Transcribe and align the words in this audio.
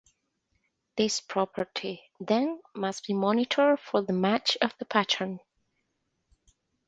This 0.97 1.19
property, 1.21 2.01
then, 2.19 2.59
must 2.73 3.05
be 3.05 3.13
monitored 3.13 3.79
for 3.81 4.01
the 4.01 4.13
match 4.13 4.57
of 4.59 4.75
the 4.79 4.85
pattern. 4.85 5.39